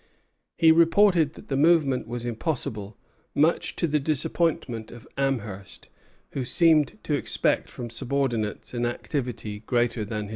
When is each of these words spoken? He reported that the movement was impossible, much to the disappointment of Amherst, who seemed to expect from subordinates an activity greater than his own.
He 0.57 0.71
reported 0.71 1.33
that 1.33 1.47
the 1.49 1.55
movement 1.55 2.07
was 2.07 2.25
impossible, 2.25 2.97
much 3.35 3.75
to 3.75 3.85
the 3.85 3.99
disappointment 3.99 4.89
of 4.89 5.07
Amherst, 5.15 5.89
who 6.31 6.43
seemed 6.43 6.97
to 7.03 7.13
expect 7.13 7.69
from 7.69 7.91
subordinates 7.91 8.73
an 8.73 8.87
activity 8.87 9.59
greater 9.59 10.03
than 10.03 10.23
his 10.23 10.23
own. 10.23 10.29